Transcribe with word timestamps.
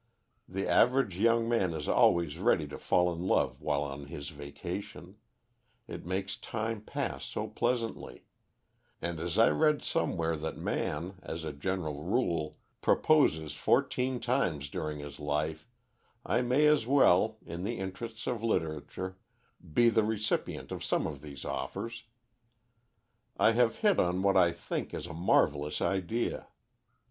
The 0.49 0.67
average 0.67 1.15
young 1.19 1.47
man 1.47 1.75
is 1.75 1.87
always 1.87 2.39
ready 2.39 2.65
to 2.69 2.79
fall 2.79 3.13
in 3.13 3.21
love 3.27 3.61
while 3.61 3.83
on 3.83 4.05
his 4.07 4.29
vacation 4.29 5.17
it 5.87 6.07
makes 6.07 6.35
time 6.35 6.81
pass 6.81 7.23
so 7.23 7.45
pleasantly; 7.47 8.23
and 8.99 9.19
as 9.19 9.37
I 9.37 9.49
read 9.49 9.83
somewhere 9.83 10.35
that 10.37 10.57
man, 10.57 11.19
as 11.21 11.43
a 11.43 11.53
general 11.53 12.01
rule, 12.01 12.57
proposes 12.81 13.53
fourteen 13.53 14.19
times 14.19 14.69
during 14.69 14.97
his 14.97 15.19
life, 15.19 15.67
I 16.25 16.41
may 16.41 16.65
as 16.65 16.87
well, 16.87 17.37
in 17.45 17.63
the 17.63 17.77
interests 17.77 18.25
of 18.25 18.41
literature, 18.41 19.19
be 19.71 19.89
the 19.89 20.03
recipient 20.03 20.71
of 20.71 20.83
some 20.83 21.05
of 21.05 21.21
these 21.21 21.45
offers. 21.45 22.05
I 23.37 23.51
have 23.51 23.75
hit 23.85 23.99
on 23.99 24.23
what 24.23 24.35
I 24.35 24.51
think 24.51 24.95
is 24.95 25.05
a 25.05 25.13
marvellous 25.13 25.79
idea. 25.79 26.47